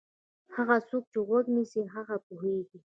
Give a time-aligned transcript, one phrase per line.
[0.55, 2.77] هغه څوک چې غوږ نیسي هغه پوهېږي.